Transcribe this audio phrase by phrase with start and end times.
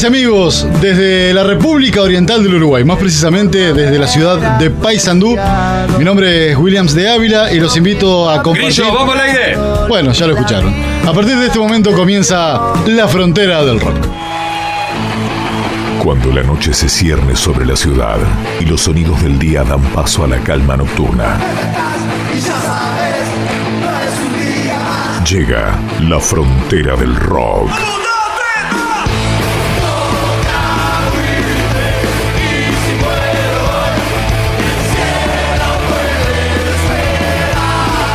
[0.00, 4.70] Amigas y amigos, desde la República Oriental del Uruguay, más precisamente desde la ciudad de
[4.70, 5.36] Paysandú,
[5.98, 8.82] mi nombre es Williams de Ávila y los invito a compartir.
[8.82, 9.58] Grillo, vamos al aire.
[9.88, 10.74] Bueno, ya lo escucharon.
[11.06, 13.96] A partir de este momento comienza la frontera del rock.
[16.02, 18.16] Cuando la noche se cierne sobre la ciudad
[18.58, 21.36] y los sonidos del día dan paso a la calma nocturna.
[25.28, 27.70] Llega la frontera del rock.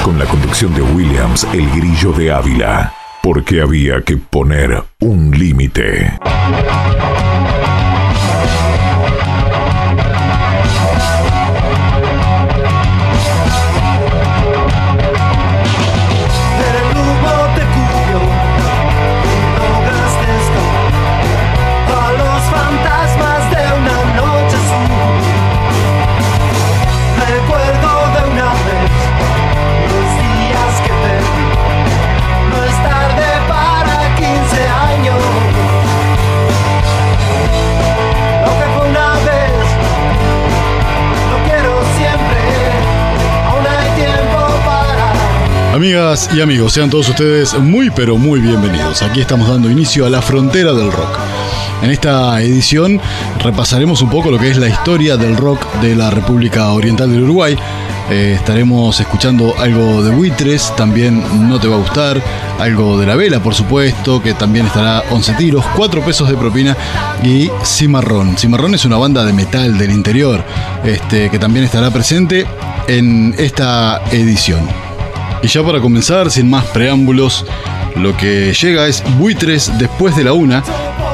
[0.06, 2.94] Con la conducción de Williams, el grillo de Ávila.
[3.24, 6.20] Porque había que poner un límite.
[45.86, 49.04] Amigas y amigos, sean todos ustedes muy pero muy bienvenidos.
[49.04, 51.20] Aquí estamos dando inicio a la frontera del rock.
[51.84, 53.00] En esta edición
[53.44, 57.26] repasaremos un poco lo que es la historia del rock de la República Oriental del
[57.26, 57.56] Uruguay.
[58.10, 62.20] Eh, estaremos escuchando algo de Buitres, también no te va a gustar,
[62.58, 66.76] algo de la vela, por supuesto, que también estará 11 tiros, 4 pesos de propina
[67.24, 68.40] y Cimarrón.
[68.40, 70.44] Cimarrón es una banda de metal del interior,
[70.84, 72.48] este, que también estará presente
[72.88, 74.85] en esta edición.
[75.46, 77.46] Y ya para comenzar, sin más preámbulos,
[77.98, 80.64] lo que llega es Buitres después de la una,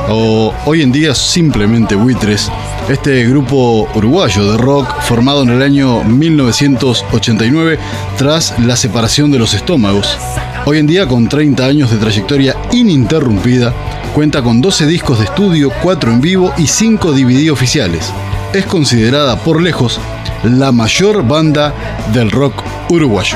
[0.07, 2.49] o hoy en día simplemente Buitres,
[2.87, 7.77] este grupo uruguayo de rock formado en el año 1989
[8.17, 10.17] tras la separación de los estómagos.
[10.65, 13.73] Hoy en día con 30 años de trayectoria ininterrumpida,
[14.15, 18.13] cuenta con 12 discos de estudio, 4 en vivo y 5 DVD oficiales.
[18.53, 19.99] Es considerada por lejos
[20.45, 21.73] la mayor banda
[22.13, 23.35] del rock uruguayo.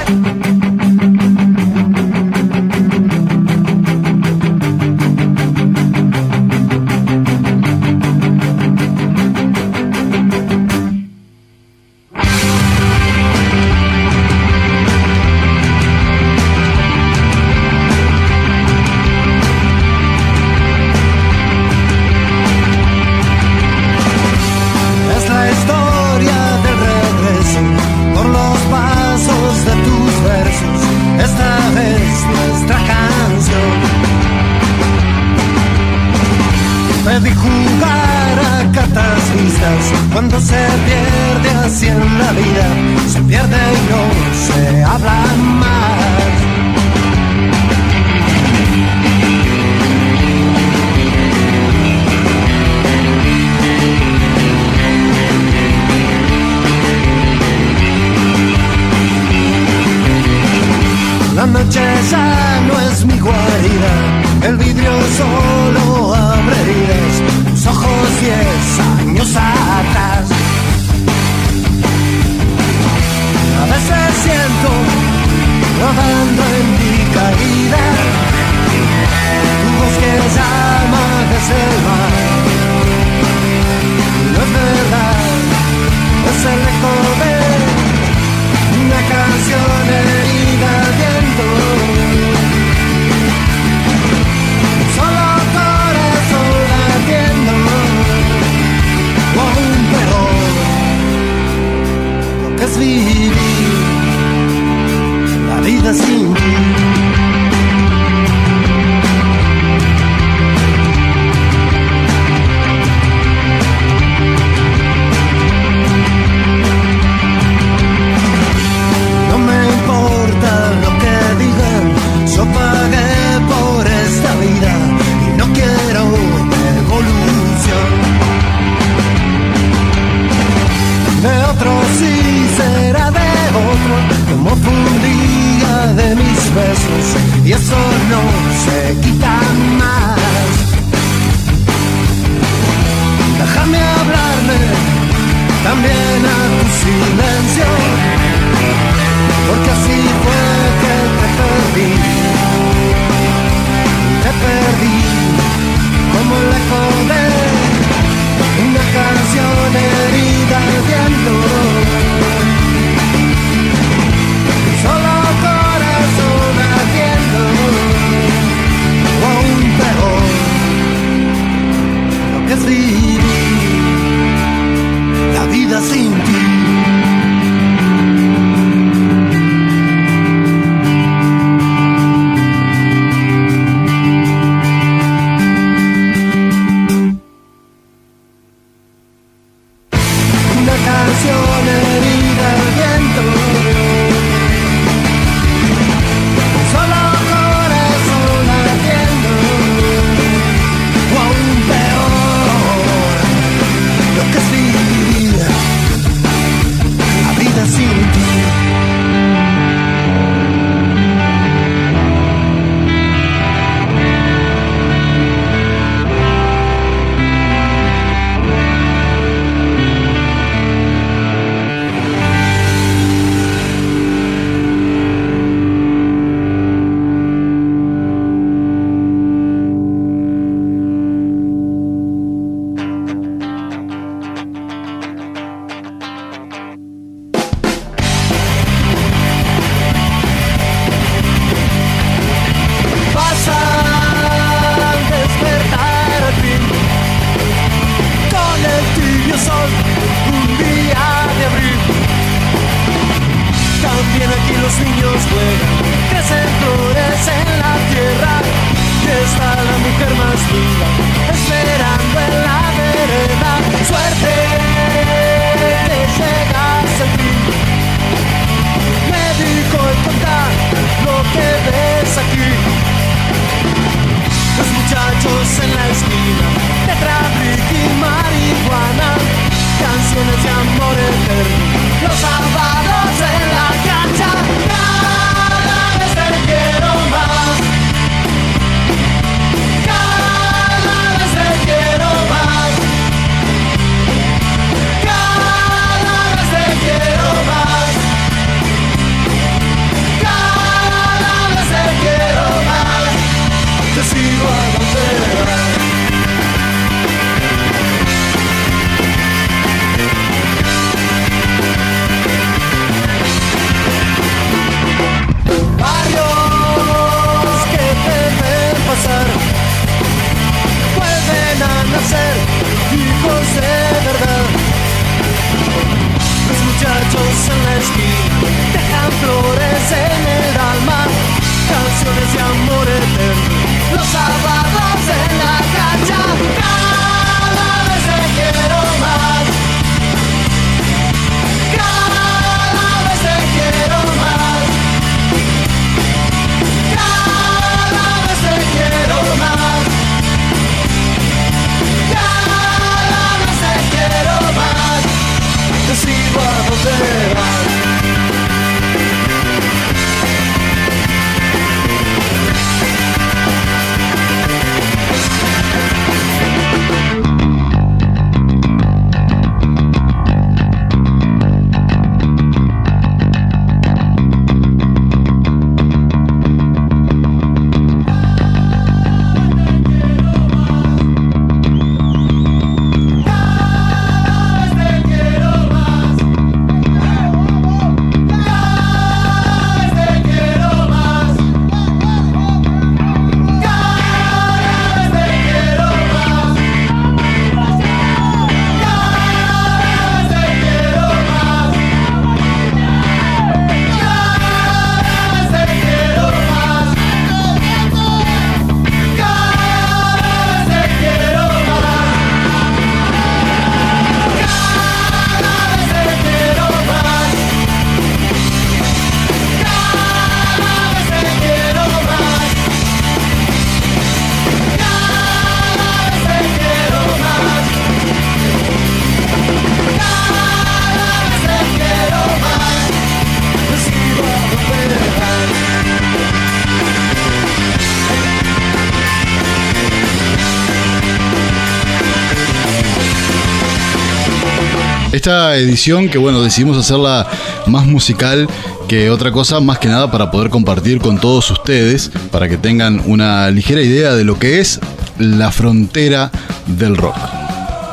[445.25, 447.25] esta edición que bueno, decidimos hacerla
[447.65, 448.48] más musical
[448.88, 453.01] que otra cosa, más que nada para poder compartir con todos ustedes, para que tengan
[453.08, 454.79] una ligera idea de lo que es
[455.17, 456.29] la frontera
[456.67, 457.15] del rock.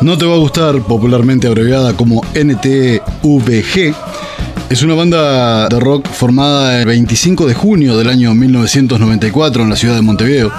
[0.03, 3.95] No te va a gustar, popularmente abreviada como NTVG,
[4.69, 9.77] es una banda de rock formada el 25 de junio del año 1994 en la
[9.77, 10.53] ciudad de Montevideo.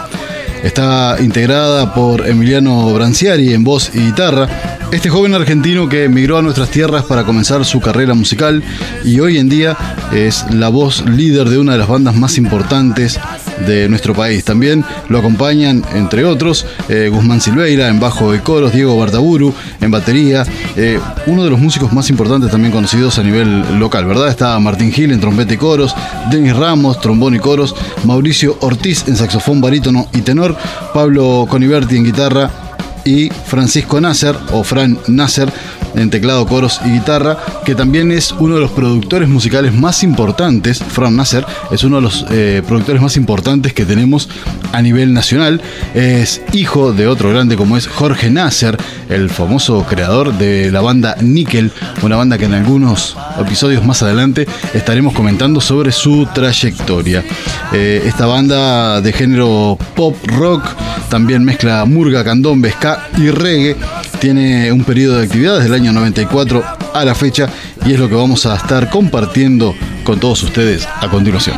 [0.63, 6.43] Está integrada por Emiliano Branciari en voz y guitarra, este joven argentino que emigró a
[6.43, 8.61] nuestras tierras para comenzar su carrera musical
[9.03, 9.75] y hoy en día
[10.13, 13.19] es la voz líder de una de las bandas más importantes
[13.65, 14.43] de nuestro país.
[14.43, 19.89] También lo acompañan, entre otros, eh, Guzmán Silveira en bajo y coros, Diego Bartaburu en
[19.89, 20.45] batería,
[20.75, 24.27] eh, uno de los músicos más importantes también conocidos a nivel local, ¿verdad?
[24.27, 25.95] Está Martín Gil en trompeta y coros,
[26.29, 30.55] Denis Ramos, trombón y coros, Mauricio Ortiz en saxofón, barítono y tenor,
[30.93, 32.62] Pablo Coniberti en guitarra
[33.05, 35.51] y Francisco Nasser o Fran Nasser
[35.95, 40.83] en teclado, coros y guitarra, que también es uno de los productores musicales más importantes,
[40.83, 44.29] Fran Nasser, es uno de los eh, productores más importantes que tenemos
[44.71, 45.61] a nivel nacional.
[45.93, 48.77] Es hijo de otro grande como es Jorge Nasser,
[49.09, 51.71] el famoso creador de la banda Nickel,
[52.01, 57.23] una banda que en algunos episodios más adelante estaremos comentando sobre su trayectoria.
[57.71, 60.63] Eh, esta banda de género pop rock
[61.09, 63.75] también mezcla murga, candombe, ska y reggae.
[64.23, 66.63] Tiene un periodo de actividad desde el año 94
[66.93, 67.49] a la fecha
[67.85, 69.75] y es lo que vamos a estar compartiendo
[70.05, 71.57] con todos ustedes a continuación.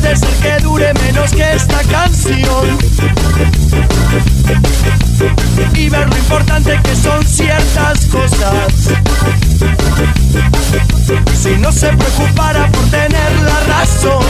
[0.00, 2.78] Puede ser que dure menos que esta canción.
[5.74, 8.72] Y ver lo importante que son ciertas cosas.
[11.34, 14.24] Si no se preocupara por tener la razón.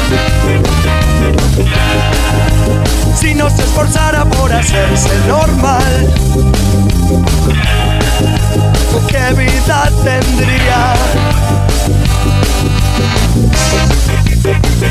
[3.16, 6.14] Si no se esforzara por hacerse normal.
[9.08, 10.94] ¿Qué vida tendría?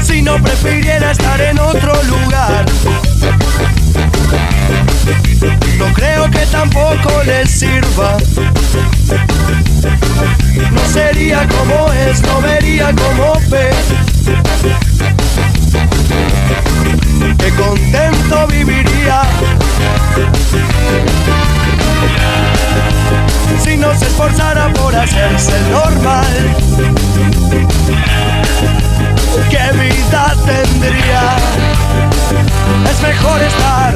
[0.03, 2.65] Si no prefiriera estar en otro lugar.
[5.77, 8.17] No creo que tampoco le sirva.
[10.71, 13.69] No sería como es, no vería como ve.
[17.37, 19.21] Que contento viviría.
[23.63, 26.55] Si no se esforzara por hacerse normal.
[29.49, 31.35] ¿Qué vida tendría?
[32.89, 33.93] Es mejor estar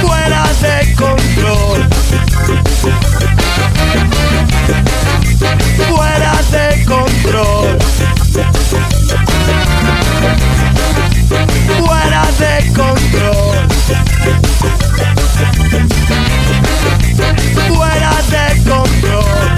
[0.00, 1.88] fuera de control.
[5.88, 7.78] Fuera de control.
[11.78, 13.56] Fuera de control.
[17.68, 19.50] Fuera de control.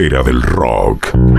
[0.00, 1.29] Frontera del rock.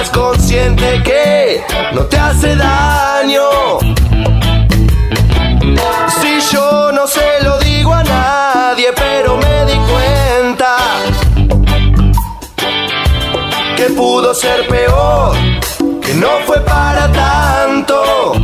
[0.00, 3.78] Seas consciente que no te hace daño.
[6.22, 10.76] Si yo no se lo digo a nadie, pero me di cuenta
[13.76, 15.36] que pudo ser peor,
[16.00, 18.39] que no fue para tanto.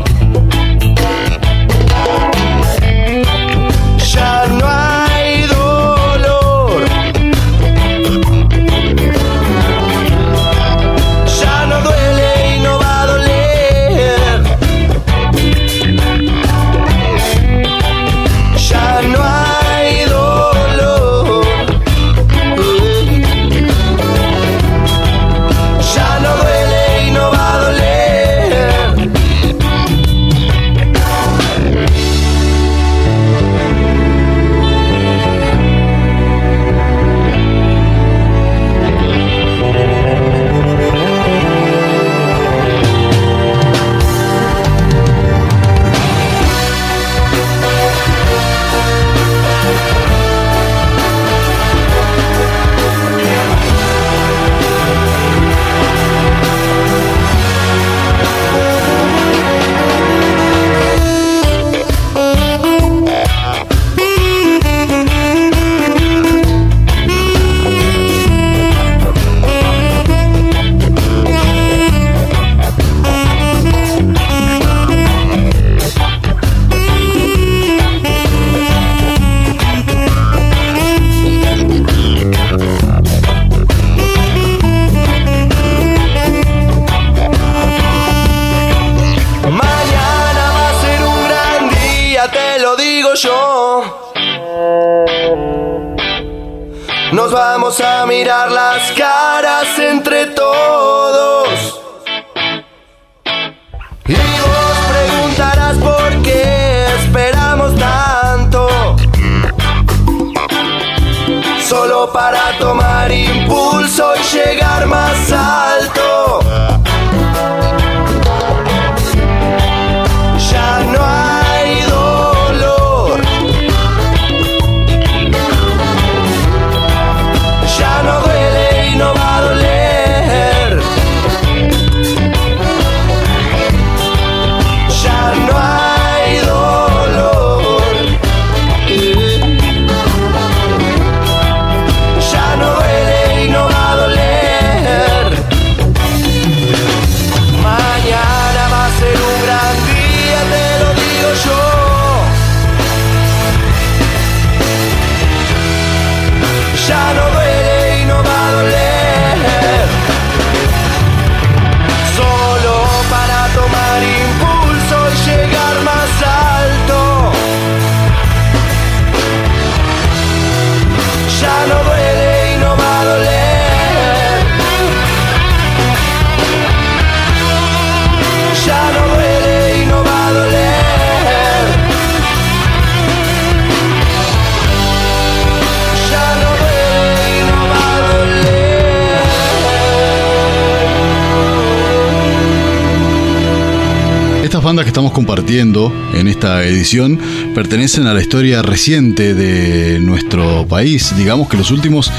[196.19, 197.19] En esta edición
[197.55, 202.11] pertenecen a la historia reciente de nuestro país, digamos que los últimos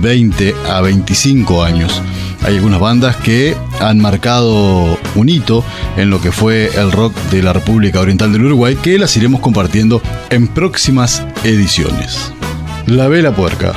[0.00, 2.02] 20 a 25 años.
[2.42, 5.64] Hay algunas bandas que han marcado un hito
[5.96, 9.40] en lo que fue el rock de la República Oriental del Uruguay, que las iremos
[9.40, 12.32] compartiendo en próximas ediciones.
[12.86, 13.74] La Vela Puerca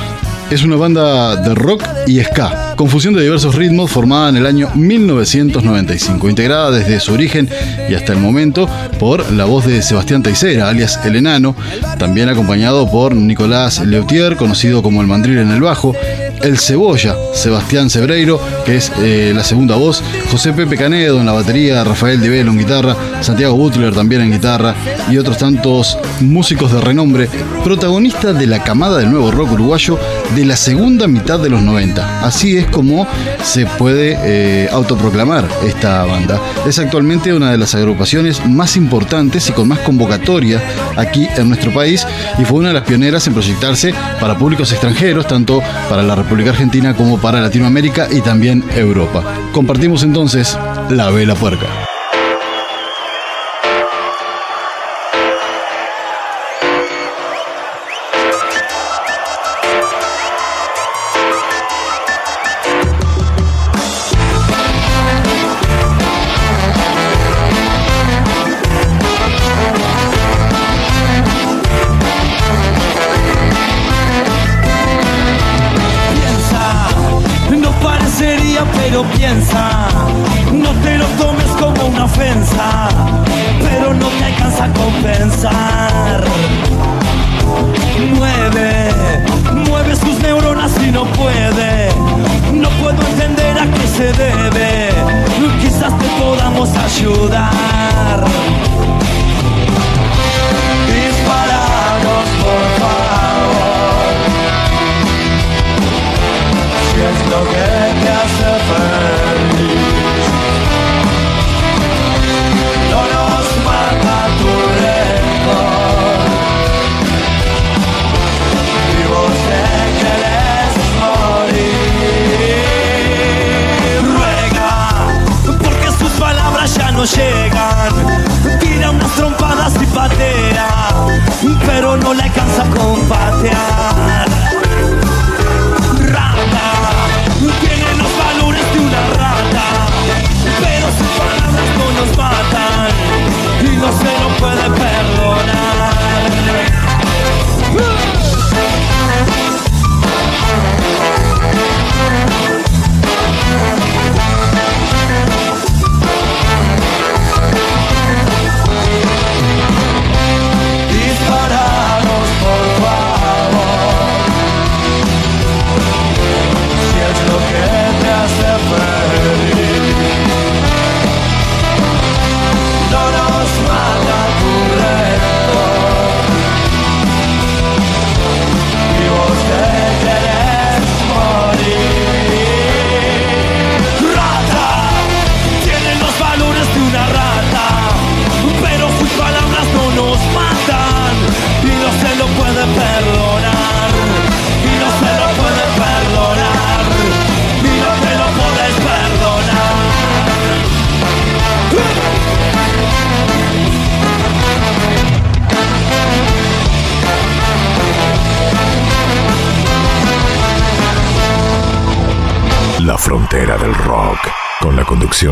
[0.50, 4.46] es una banda de rock y ska, con fusión de diversos ritmos formada en el
[4.46, 7.48] año 1995, integrada desde su origen
[7.88, 11.54] y hasta el momento por la voz de Sebastián Teisera, alias El Enano,
[11.98, 15.94] también acompañado por Nicolás Leutier, conocido como el Mandril en el bajo,
[16.42, 21.32] El Cebolla, Sebastián Cebreiro, que es eh, la segunda voz, José Pepe Canedo en la
[21.32, 24.74] batería, Rafael Di Velo en guitarra, Santiago Butler también en guitarra
[25.10, 27.28] y otros tantos músicos de renombre,
[27.62, 29.98] protagonista de la camada del nuevo rock uruguayo
[30.34, 32.24] de la segunda mitad de los 90.
[32.24, 33.06] Así es como
[33.44, 36.40] se puede eh, autoproclamar esta banda.
[36.66, 40.62] Es actualmente una de las agrupaciones más importantes y con más convocatoria
[40.96, 42.06] aquí en nuestro país
[42.38, 46.29] y fue una de las pioneras en proyectarse para públicos extranjeros, tanto para la República
[46.50, 49.24] Argentina como para Latinoamérica y también Europa.
[49.52, 50.56] Compartimos entonces
[50.88, 51.89] La Vela Puerca.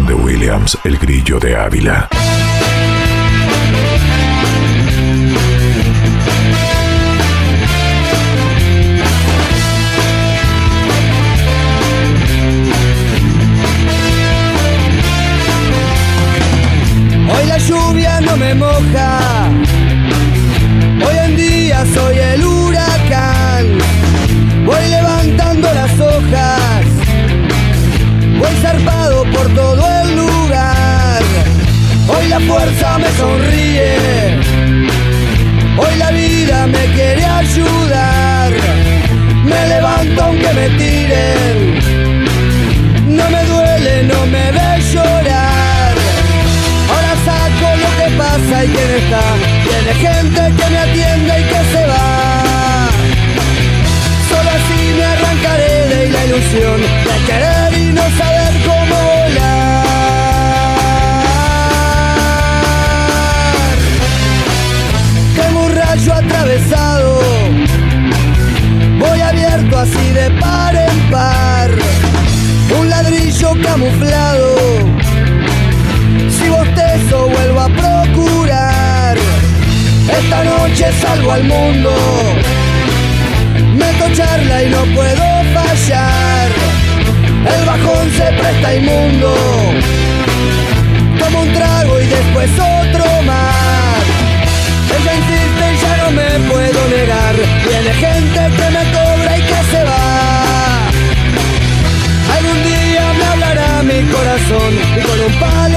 [0.06, 2.08] De Williams, El Grillo de Ávila.
[17.30, 19.50] Hoy la lluvia no me moja.
[21.06, 22.57] Hoy en día soy el huracán.
[32.38, 34.40] La fuerza me sonríe.
[35.76, 38.52] Hoy la vida me quiere ayudar.
[39.44, 41.56] Me levanto aunque me tiren.
[43.16, 45.94] No me duele, no me ve llorar.
[46.90, 49.24] Ahora saco lo que pasa y quién está.
[49.68, 52.88] Tiene gente que me atiende y que se va.
[54.28, 56.78] Solo así me arrancaré de la ilusión
[73.88, 74.56] camuflado.
[76.30, 79.16] Si bostezo vuelvo a procurar,
[80.18, 81.90] esta noche salgo al mundo
[83.74, 85.24] meto charla y no puedo
[85.54, 86.48] fallar.
[87.56, 89.34] El bajón se presta inmundo.
[91.18, 94.02] Tomo un trago y después otro más.
[94.96, 97.34] Ella insiste y ya no me puedo negar.
[97.70, 97.74] Y
[105.02, 105.67] con un palo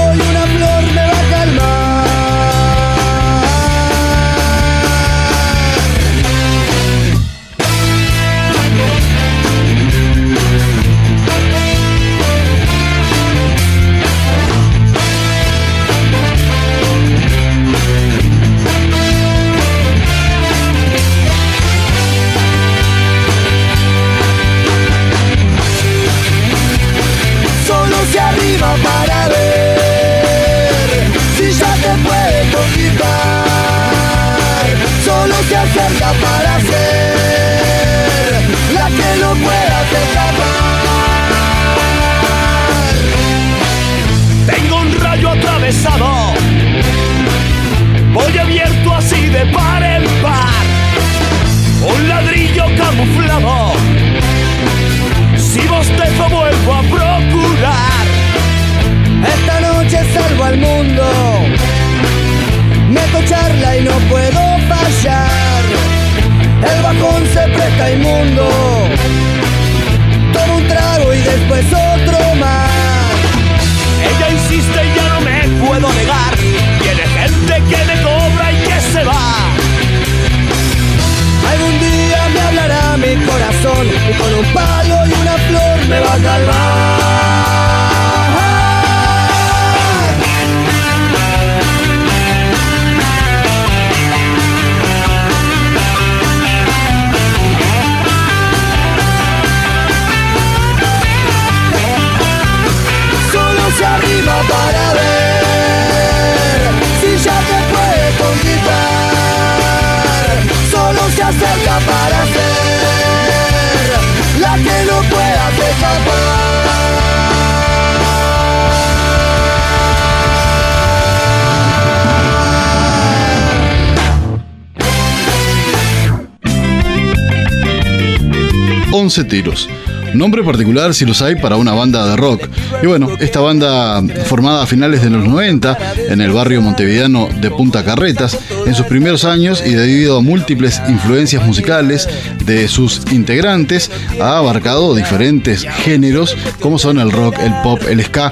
[129.02, 129.68] 11 tiros.
[130.14, 132.46] Nombre particular si los hay para una banda de rock.
[132.82, 135.76] Y bueno, esta banda formada a finales de los 90
[136.08, 140.80] en el barrio montevideano de Punta Carretas, en sus primeros años y debido a múltiples
[140.88, 142.08] influencias musicales
[142.44, 148.30] de sus integrantes, ha abarcado diferentes géneros como son el rock, el pop, el ska.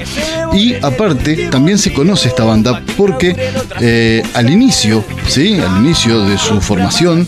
[0.52, 3.36] Y aparte, también se conoce esta banda porque
[3.80, 5.58] eh, al inicio, ¿sí?
[5.60, 7.26] al inicio de su formación,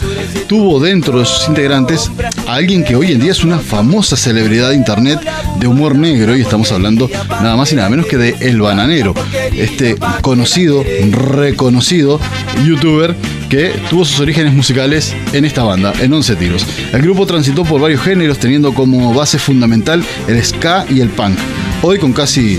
[0.49, 2.11] tuvo dentro de sus integrantes
[2.47, 5.21] a alguien que hoy en día es una famosa celebridad de internet
[5.59, 9.15] de humor negro y estamos hablando nada más y nada menos que de El Bananero,
[9.57, 12.19] este conocido, reconocido
[12.65, 13.15] youtuber
[13.49, 16.67] que tuvo sus orígenes musicales en esta banda, en 11 tiros.
[16.93, 21.39] El grupo transitó por varios géneros teniendo como base fundamental el ska y el punk.
[21.83, 22.59] Hoy con casi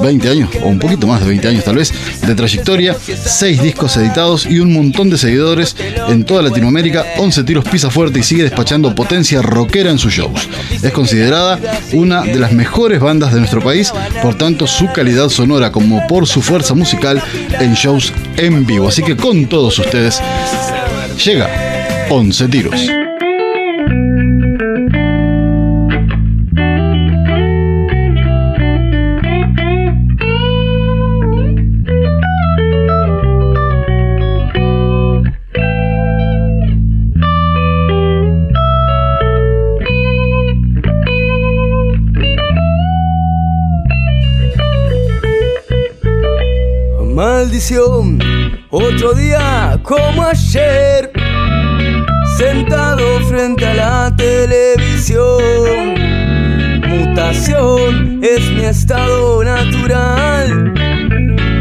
[0.00, 1.92] 20 años, o un poquito más de 20 años tal vez,
[2.26, 5.76] de trayectoria, 6 discos editados y un montón de seguidores
[6.08, 10.48] en toda Latinoamérica, 11 tiros pisa fuerte y sigue despachando potencia rockera en sus shows.
[10.82, 11.58] Es considerada
[11.92, 16.26] una de las mejores bandas de nuestro país, por tanto su calidad sonora como por
[16.26, 17.22] su fuerza musical
[17.60, 18.88] en shows en vivo.
[18.88, 20.20] Así que con todos ustedes
[21.24, 23.01] llega 11 tiros.
[48.70, 51.12] Otro día como ayer,
[52.36, 55.94] sentado frente a la televisión.
[56.88, 60.74] Mutación es mi estado natural,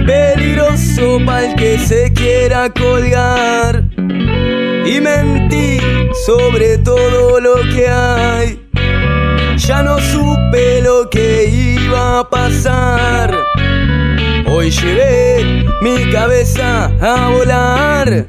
[0.08, 3.84] peligroso para el que se quiera colgar.
[3.96, 5.78] Y mentí
[6.26, 8.68] sobre todo lo que hay.
[9.56, 13.38] Ya no supe lo que iba a pasar.
[14.48, 15.51] Hoy llevé
[15.82, 18.28] mi cabeza a volar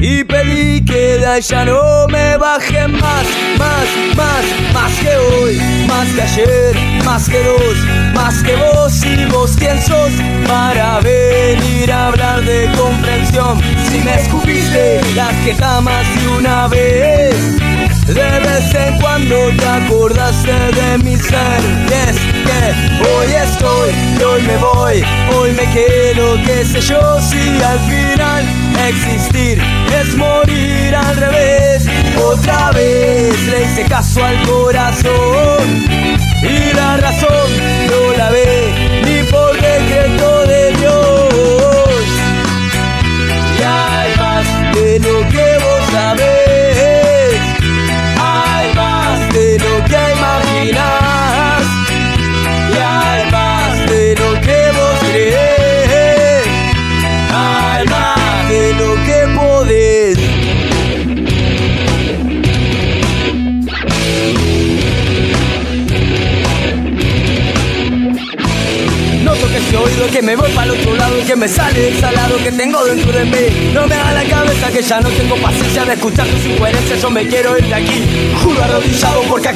[0.00, 3.26] y pedí que de allá no me bajen más,
[3.58, 7.76] más, más, más que hoy, más que ayer, más que dos,
[8.14, 10.12] más que vos y vos quién sos
[10.46, 13.60] para venir a hablar de comprensión.
[13.88, 17.83] Si me escupiste las que más de una vez.
[18.06, 21.60] De vez en cuando te acordaste de mi ser.
[21.88, 25.04] Y es que hoy estoy hoy me voy.
[25.36, 28.44] Hoy me quedo, qué sé yo Si al final
[28.88, 29.62] existir
[30.00, 31.86] es morir al revés.
[32.16, 35.84] Otra vez le hice caso al corazón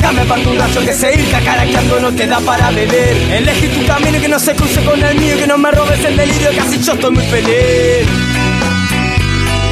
[0.08, 3.16] arrodillado, porque acá me parto un rayo que seguir cacaraqueando no te da para beber.
[3.32, 6.16] Elegí tu camino que no se cruce con el mío, que no me robes el
[6.16, 8.06] delirio, que así yo estoy muy feliz.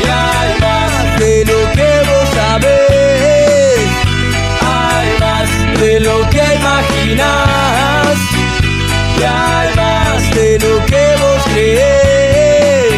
[0.03, 3.79] Y hay más de lo que vos sabés,
[4.61, 8.17] hay más de lo que imaginas,
[9.19, 12.95] y hay más de lo que vos crees,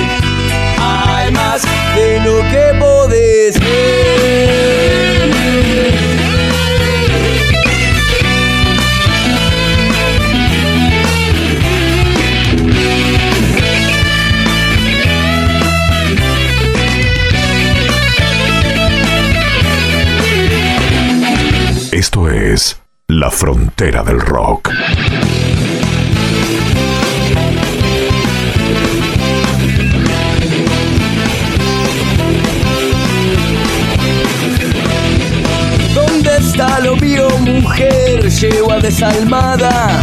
[0.81, 1.63] hay más
[1.95, 3.79] de lo que podés ver.
[23.29, 24.71] La Frontera del Rock.
[35.95, 38.31] ¿Dónde está lo mío, mujer?
[38.31, 40.03] Yegua desalmada.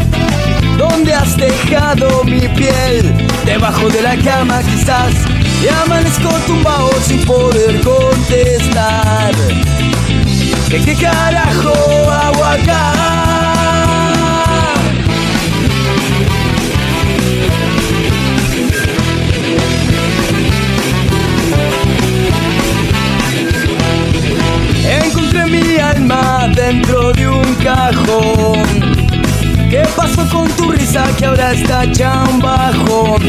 [0.78, 3.12] ¿Dónde has dejado mi piel?
[3.44, 5.16] Debajo de la cama quizás.
[5.64, 9.34] Y amanezco tumbado sin poder contestar.
[10.70, 11.74] ¿Qué, qué carajo
[12.10, 12.46] hago?
[24.88, 28.64] Encontré mi alma dentro de un cajón.
[29.70, 33.22] ¿Qué pasó con tu risa que ahora está ya un bajón?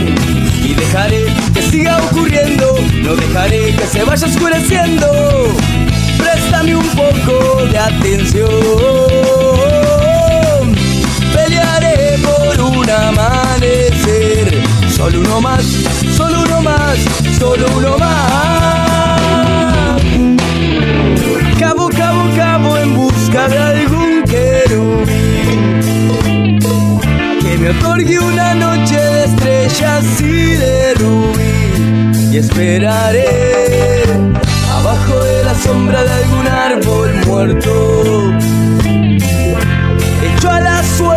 [0.62, 5.06] Y dejaré que siga ocurriendo, no dejaré que se vaya oscureciendo.
[6.56, 8.48] Préstame un poco de atención.
[11.34, 14.62] Pelearé por un amanecer.
[14.88, 15.62] Solo uno más,
[16.16, 16.96] solo uno más,
[17.38, 20.00] solo uno más.
[21.58, 25.78] Cabo, cabo, cabo en busca de algún querubín
[27.40, 34.06] que me otorgue una noche de estrellas y de rubí y esperaré
[35.62, 38.32] sombra de algún árbol muerto.
[40.22, 41.15] Hecho a la suerte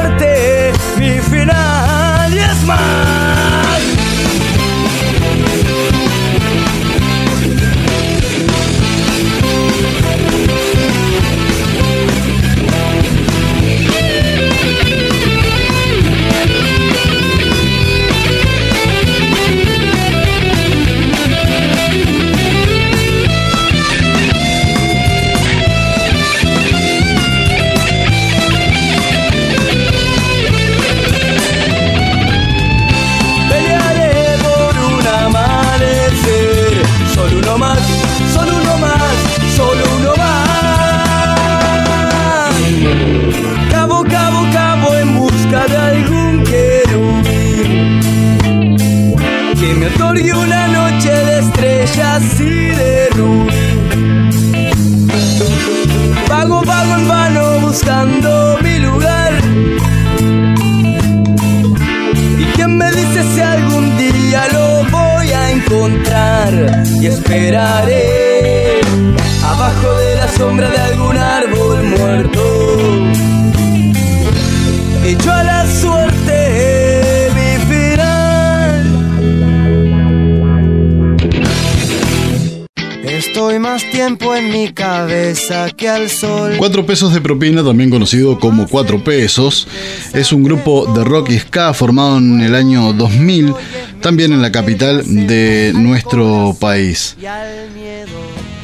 [86.58, 89.68] Cuatro pesos de propina, también conocido como Cuatro pesos,
[90.14, 93.54] es un grupo de rock y ska formado en el año 2000,
[94.02, 97.16] también en la capital de nuestro país.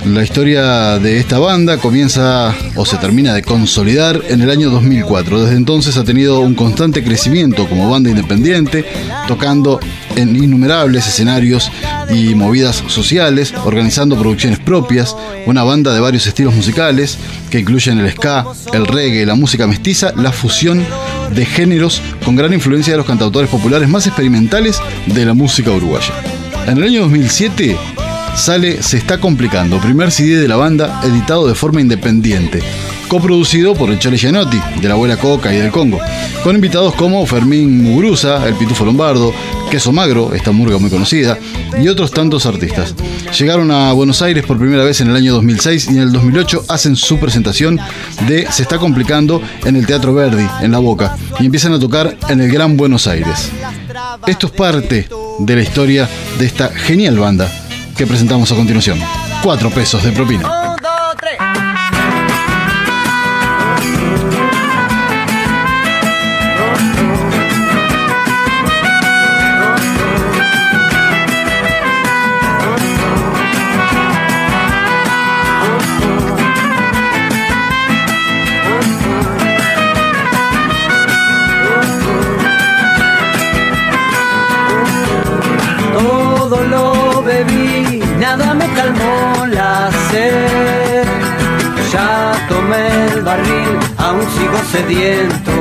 [0.05, 5.43] La historia de esta banda comienza o se termina de consolidar en el año 2004.
[5.43, 8.85] Desde entonces ha tenido un constante crecimiento como banda independiente,
[9.27, 9.79] tocando
[10.15, 11.71] en innumerables escenarios
[12.09, 15.15] y movidas sociales, organizando producciones propias,
[15.47, 17.17] una banda de varios estilos musicales
[17.49, 20.85] que incluyen el ska, el reggae, la música mestiza, la fusión
[21.33, 26.13] de géneros con gran influencia de los cantautores populares más experimentales de la música uruguaya.
[26.67, 27.75] En el año 2007
[28.35, 32.61] sale Se está complicando, primer CD de la banda editado de forma independiente,
[33.07, 35.99] coproducido por el Gianotti, de la abuela Coca y del Congo,
[36.43, 39.33] con invitados como Fermín Muguruza, el Pitufo Lombardo,
[39.71, 41.37] Queso Magro, esta murga muy conocida,
[41.79, 42.93] y otros tantos artistas.
[43.37, 46.65] Llegaron a Buenos Aires por primera vez en el año 2006 y en el 2008
[46.67, 47.79] hacen su presentación
[48.27, 52.17] de Se está complicando en el Teatro Verdi, en La Boca, y empiezan a tocar
[52.29, 53.49] en el Gran Buenos Aires.
[54.27, 55.07] Esto es parte
[55.39, 57.64] de la historia de esta genial banda
[57.95, 58.99] que presentamos a continuación.
[59.41, 60.64] Cuatro pesos de propina.
[88.85, 89.89] Calmó la.
[91.91, 95.51] Ya tomé el barril, aún sigo sediento.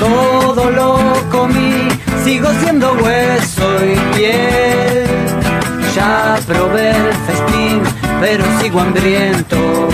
[0.00, 0.98] Todo lo
[1.30, 1.88] comí,
[2.24, 5.06] sigo siendo hueso y piel.
[5.94, 7.82] Ya probé el festín,
[8.20, 9.88] pero sigo hambriento.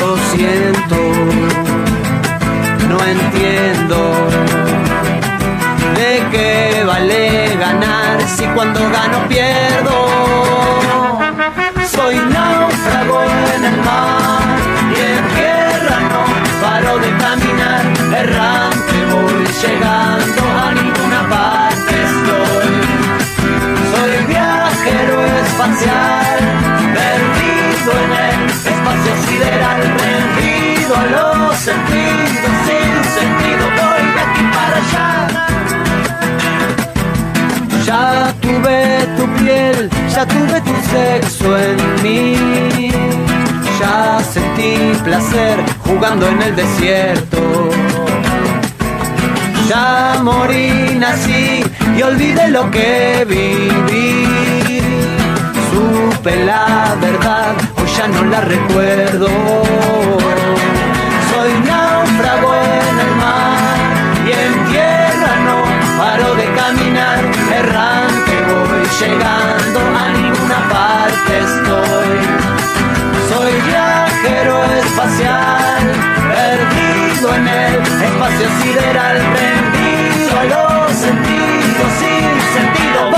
[0.00, 0.96] Lo siento,
[2.88, 3.97] no entiendo.
[8.58, 9.94] Cuando gano pierdo?
[11.86, 13.22] Soy náufrago
[13.54, 14.58] en el mar
[14.90, 16.24] y en tierra no
[16.60, 18.67] paro de caminar.
[40.18, 42.90] Ya tuve tu sexo en mí.
[43.78, 44.72] Ya sentí
[45.04, 45.56] placer
[45.86, 47.40] jugando en el desierto.
[49.68, 51.64] Ya morí, nací
[51.96, 54.80] y olvidé lo que viví.
[55.70, 59.28] Supe la verdad, hoy ya no la recuerdo.
[61.30, 62.50] Soy náufrago
[62.80, 63.76] en el mar
[64.26, 65.58] y en tierra no
[65.98, 67.20] paro de caminar.
[67.60, 69.80] Errante voy llegando,
[71.44, 72.10] estoy.
[73.28, 75.82] Soy viajero espacial,
[76.32, 83.17] perdido en el espacio sideral, rendido a los sentidos, sin sentido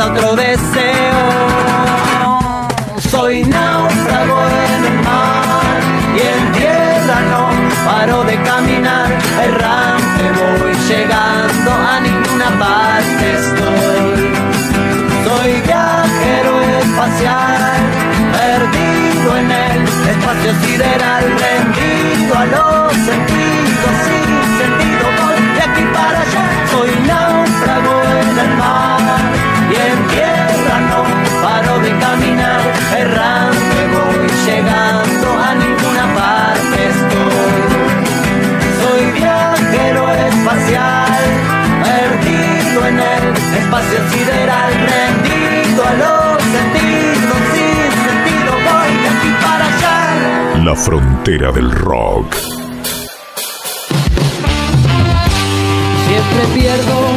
[0.00, 0.49] despierta otro deseo.
[50.70, 52.36] La frontera del rock.
[56.06, 57.08] Siempre pierdo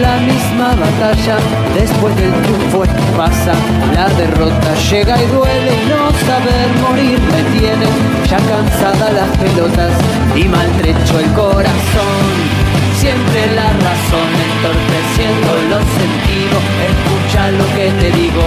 [0.00, 1.36] la misma batalla,
[1.74, 2.84] después del triunfo
[3.14, 3.52] pasa,
[3.94, 7.86] la derrota llega y duele no saber morir me tiene
[8.26, 9.92] ya cansada las pelotas
[10.34, 12.63] y maltrecho el corazón.
[13.04, 18.40] Siempre la razón entorpeciendo los sentidos, escucha lo que te digo,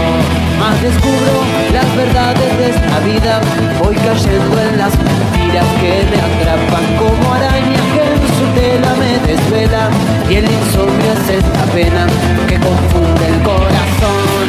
[0.59, 3.39] más descubro las verdades de esta vida,
[3.77, 9.13] voy cayendo en las mentiras que me atrapan como arañas que en su tela me
[9.29, 9.91] desvela.
[10.27, 12.07] Y el insomnio es esta pena
[12.49, 14.45] que confunde el corazón.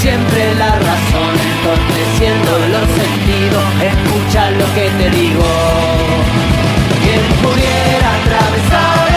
[0.00, 5.44] Siempre la razón entorpeciendo los sentidos, escucha lo que te digo.
[7.04, 9.11] Quien pudiera atravesar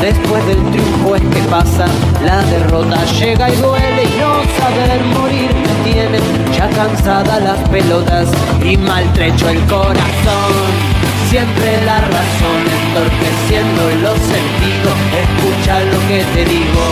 [0.00, 1.86] después del triunfo es que pasa,
[2.24, 6.18] la derrota llega y duele y no saber morir me tiene
[6.56, 8.28] ya cansada las pelotas
[8.64, 10.91] y maltrecho el corazón.
[11.32, 16.84] Siempre la razón entorpeciendo los sentidos, escucha lo que te digo.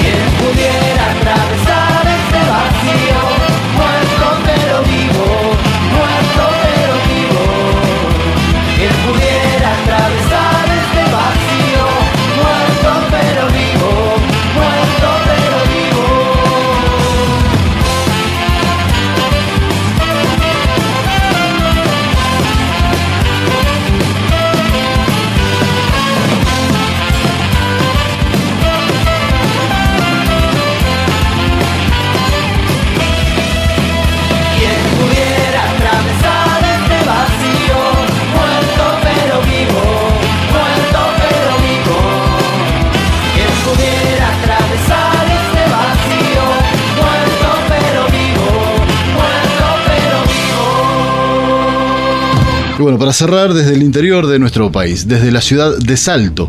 [0.00, 3.25] Quien pudiera atravesar este vacío,
[52.86, 56.48] bueno, para cerrar, desde el interior de nuestro país, desde la ciudad de Salto,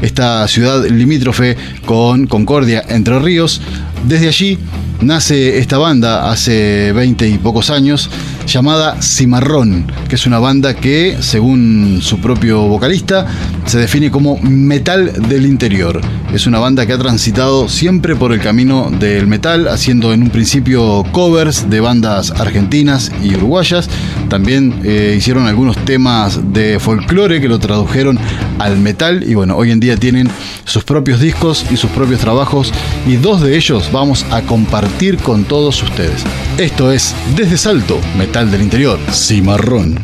[0.00, 3.60] esta ciudad limítrofe con Concordia, Entre Ríos,
[4.06, 4.60] desde allí
[5.00, 8.08] nace esta banda hace 20 y pocos años
[8.46, 13.26] llamada Cimarrón, que es una banda que, según su propio vocalista,
[13.66, 16.00] se define como metal del interior.
[16.32, 20.30] Es una banda que ha transitado siempre por el camino del metal, haciendo en un
[20.30, 23.88] principio covers de bandas argentinas y uruguayas.
[24.28, 28.18] También eh, hicieron algunos temas de folclore que lo tradujeron
[28.58, 30.30] al metal y bueno, hoy en día tienen
[30.64, 32.72] sus propios discos y sus propios trabajos
[33.06, 36.24] y dos de ellos vamos a compartir con todos ustedes.
[36.58, 39.98] Esto es Desde Salto, Metal del Interior, Cimarrón.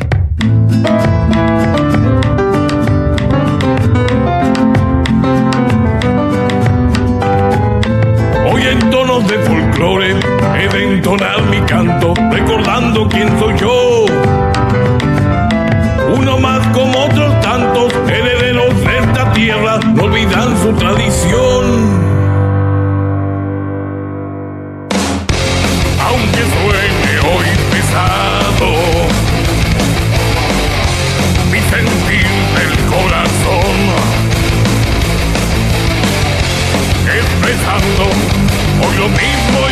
[9.79, 10.19] Folclore
[10.57, 14.05] he de entonar mi canto, recordando quién soy yo.
[16.15, 21.65] Uno más como otros tantos, herederos de esta tierra, no olvidan su tradición.
[26.07, 28.71] Aunque suene hoy pesado,
[31.51, 32.27] mi sentir
[32.57, 34.19] del corazón
[37.17, 38.03] expresando
[38.81, 39.68] hoy lo mismo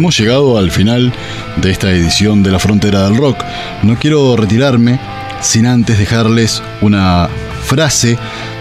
[0.00, 1.12] hemos llegado al final
[1.58, 3.44] de esta edición de La Frontera del Rock.
[3.82, 4.98] No quiero retirarme
[5.42, 7.28] sin antes dejarles una
[7.64, 8.16] frase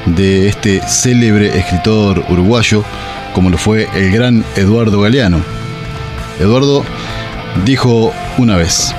[0.05, 2.83] de este célebre escritor uruguayo,
[3.33, 5.41] como lo fue el gran Eduardo Galeano.
[6.41, 6.83] Eduardo
[7.65, 8.93] dijo una vez,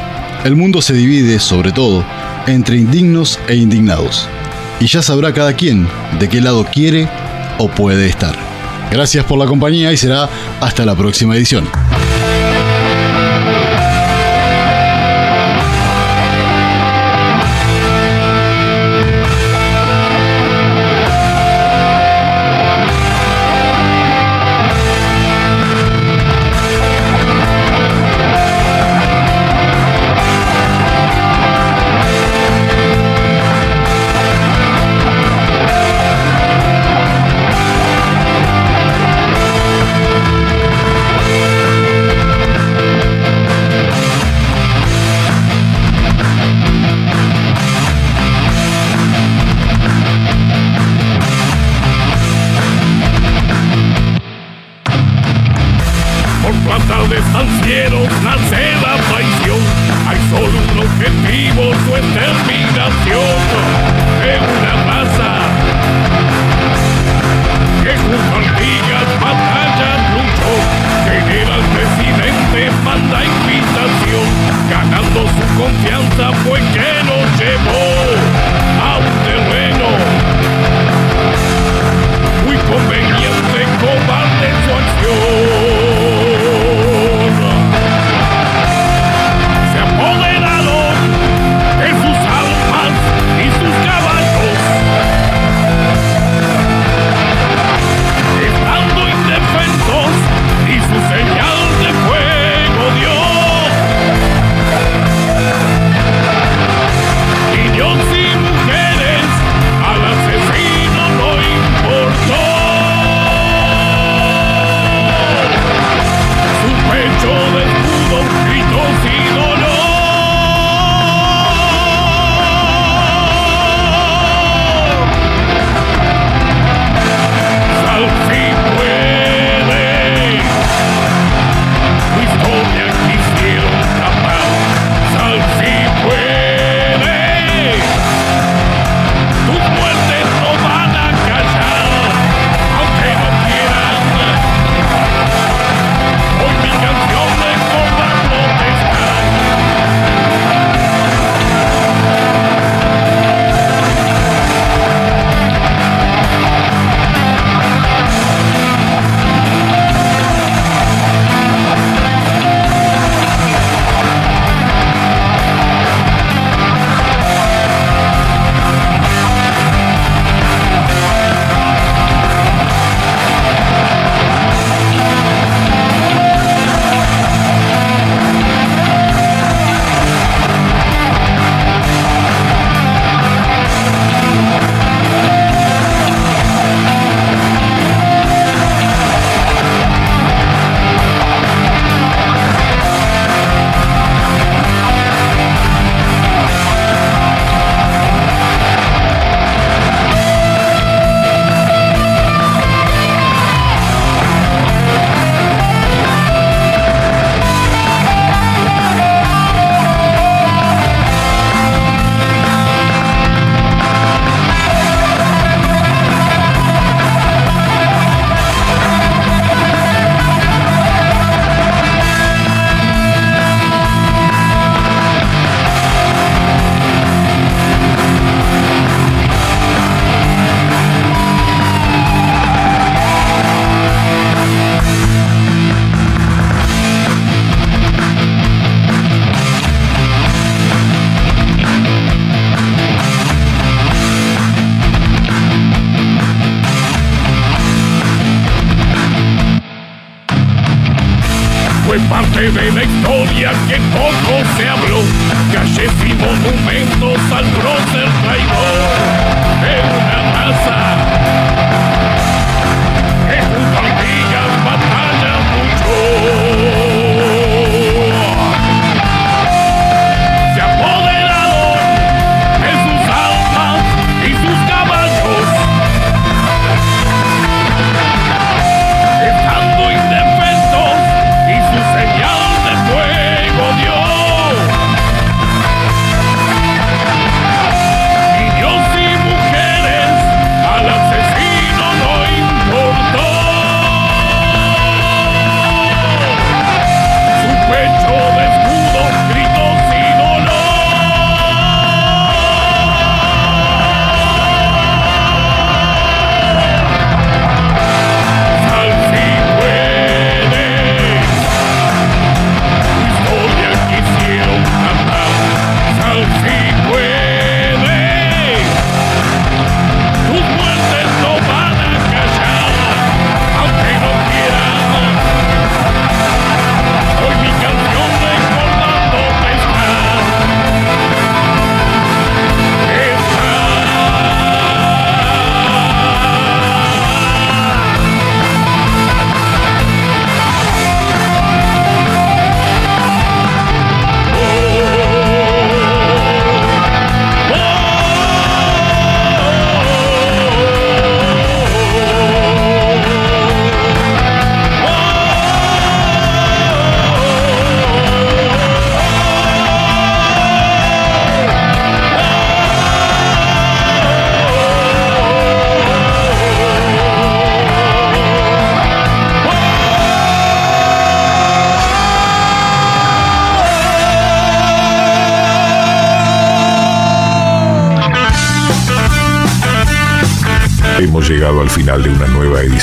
[0.44, 2.02] el mundo se divide sobre todo
[2.46, 4.26] entre indignos e indignados,
[4.80, 5.86] y ya sabrá cada quien
[6.18, 7.06] de qué lado quiere
[7.58, 8.34] o puede estar.
[8.90, 10.26] Gracias por la compañía y será
[10.62, 11.68] hasta la próxima edición.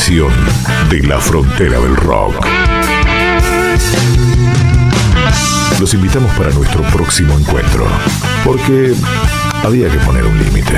[0.07, 2.33] De La Frontera del Rock.
[5.81, 7.85] Los invitamos para nuestro próximo encuentro,
[8.45, 8.93] porque
[9.65, 10.77] había que poner un límite.